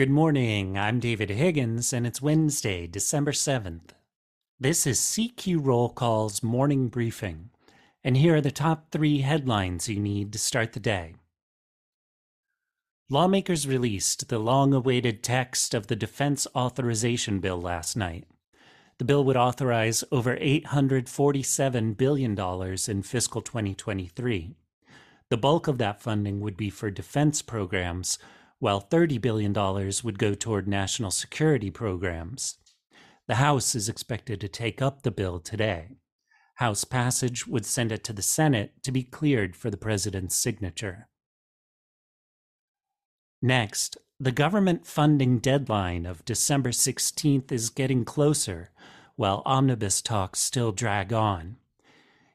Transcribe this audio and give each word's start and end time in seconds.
Good 0.00 0.08
morning. 0.08 0.78
I'm 0.78 0.98
David 0.98 1.28
Higgins, 1.28 1.92
and 1.92 2.06
it's 2.06 2.22
Wednesday, 2.22 2.86
December 2.86 3.32
7th. 3.32 3.90
This 4.58 4.86
is 4.86 4.98
CQ 4.98 5.58
Roll 5.62 5.90
Call's 5.90 6.42
morning 6.42 6.88
briefing, 6.88 7.50
and 8.02 8.16
here 8.16 8.36
are 8.36 8.40
the 8.40 8.50
top 8.50 8.86
three 8.90 9.18
headlines 9.18 9.90
you 9.90 10.00
need 10.00 10.32
to 10.32 10.38
start 10.38 10.72
the 10.72 10.80
day. 10.80 11.16
Lawmakers 13.10 13.68
released 13.68 14.30
the 14.30 14.38
long 14.38 14.72
awaited 14.72 15.22
text 15.22 15.74
of 15.74 15.88
the 15.88 15.96
Defense 15.96 16.46
Authorization 16.56 17.38
Bill 17.38 17.60
last 17.60 17.94
night. 17.94 18.24
The 18.96 19.04
bill 19.04 19.22
would 19.24 19.36
authorize 19.36 20.02
over 20.10 20.34
$847 20.34 21.94
billion 21.98 22.40
in 22.88 23.02
fiscal 23.02 23.42
2023. 23.42 24.54
The 25.28 25.36
bulk 25.36 25.68
of 25.68 25.76
that 25.76 26.00
funding 26.00 26.40
would 26.40 26.56
be 26.56 26.70
for 26.70 26.90
defense 26.90 27.42
programs, 27.42 28.18
while 28.60 28.80
$30 28.80 29.20
billion 29.20 29.52
would 30.04 30.18
go 30.18 30.34
toward 30.34 30.68
national 30.68 31.10
security 31.10 31.70
programs. 31.70 32.58
The 33.26 33.36
House 33.36 33.74
is 33.74 33.88
expected 33.88 34.40
to 34.40 34.48
take 34.48 34.80
up 34.80 35.02
the 35.02 35.10
bill 35.10 35.40
today. 35.40 35.96
House 36.56 36.84
passage 36.84 37.46
would 37.46 37.64
send 37.64 37.90
it 37.90 38.04
to 38.04 38.12
the 38.12 38.22
Senate 38.22 38.74
to 38.82 38.92
be 38.92 39.02
cleared 39.02 39.56
for 39.56 39.70
the 39.70 39.78
president's 39.78 40.36
signature. 40.36 41.08
Next, 43.40 43.96
the 44.18 44.32
government 44.32 44.86
funding 44.86 45.38
deadline 45.38 46.04
of 46.04 46.26
December 46.26 46.70
16th 46.70 47.50
is 47.50 47.70
getting 47.70 48.04
closer, 48.04 48.70
while 49.16 49.42
omnibus 49.46 50.02
talks 50.02 50.40
still 50.40 50.72
drag 50.72 51.10
on. 51.14 51.56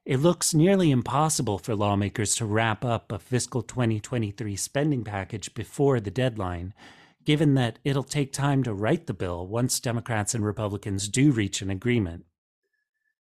It 0.06 0.18
looks 0.18 0.54
nearly 0.54 0.92
impossible 0.92 1.58
for 1.58 1.76
lawmakers 1.76 2.36
to 2.36 2.46
wrap 2.46 2.86
up 2.86 3.12
a 3.12 3.18
fiscal 3.18 3.64
2023 3.64 4.56
spending 4.56 5.04
package 5.04 5.56
before 5.56 6.00
the 6.00 6.12
deadline, 6.12 6.76
given 7.24 7.56
that 7.56 7.80
it'll 7.84 8.04
take 8.04 8.32
time 8.32 8.62
to 8.64 8.74
write 8.74 9.08
the 9.08 9.16
bill 9.16 9.48
once 9.48 9.80
Democrats 9.80 10.36
and 10.36 10.46
Republicans 10.46 11.08
do 11.10 11.32
reach 11.32 11.64
an 11.64 11.72
agreement. 11.72 12.26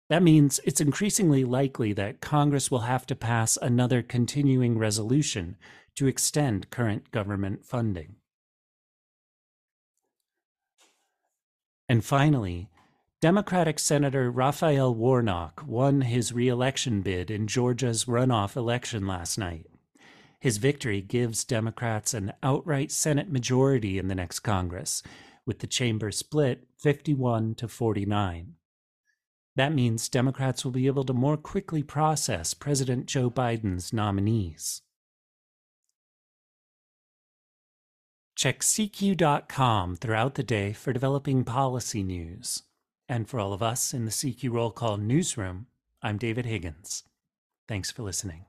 That 0.10 0.22
means 0.22 0.60
it's 0.64 0.80
increasingly 0.80 1.44
likely 1.44 1.92
that 1.94 2.22
Congress 2.22 2.70
will 2.70 2.82
have 2.82 3.08
to 3.08 3.16
pass 3.16 3.58
another 3.60 4.04
continuing 4.04 4.78
resolution 4.78 5.58
to 5.96 6.06
extend 6.06 6.70
current 6.70 7.10
government 7.10 7.66
funding. 7.66 8.18
And 11.90 12.06
finally, 12.06 12.70
Democratic 13.26 13.80
Senator 13.80 14.30
Raphael 14.30 14.94
Warnock 14.94 15.64
won 15.66 16.02
his 16.02 16.32
reelection 16.32 17.02
bid 17.02 17.32
in 17.32 17.48
Georgia's 17.48 18.06
runoff 18.06 18.56
election 18.56 19.08
last 19.08 19.40
night. 19.40 19.66
His 20.40 20.58
victory 20.58 21.02
gives 21.02 21.44
Democrats 21.44 22.14
an 22.14 22.34
outright 22.44 22.92
Senate 22.92 23.32
majority 23.32 23.98
in 23.98 24.10
the 24.10 24.14
next 24.14 24.42
Congress, 24.42 25.02
with 25.44 25.58
the 25.58 25.66
chamber 25.66 26.12
split 26.12 26.68
51 26.78 27.56
to 27.56 27.68
49. 27.68 28.54
That 29.56 29.74
means 29.74 30.08
Democrats 30.08 30.64
will 30.64 30.72
be 30.72 30.86
able 30.86 31.06
to 31.06 31.14
more 31.14 31.36
quickly 31.36 31.82
process 31.82 32.54
President 32.54 33.08
Joe 33.08 33.32
Biden's 33.32 33.92
nominees. 33.92 34.84
Check 38.36 38.60
CQ.com 38.60 39.96
throughout 39.96 40.36
the 40.36 40.44
day 40.44 40.74
for 40.74 40.94
developing 40.94 41.44
policy 41.44 42.04
news. 42.04 42.62
And 43.08 43.30
for 43.30 43.40
all 43.40 43.54
of 43.54 43.62
us 43.62 43.94
in 43.94 44.06
the 44.06 44.12
CQ 44.12 44.52
Roll 44.52 44.72
Call 44.72 44.98
newsroom, 44.98 45.68
I'm 46.02 46.18
David 46.18 46.46
Higgins. 46.46 47.04
Thanks 47.68 47.92
for 47.92 48.02
listening. 48.02 48.46